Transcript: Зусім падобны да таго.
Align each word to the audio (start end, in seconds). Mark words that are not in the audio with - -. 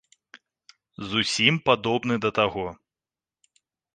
Зусім 1.09 1.55
падобны 1.69 2.15
да 2.25 2.29
таго. 2.39 2.65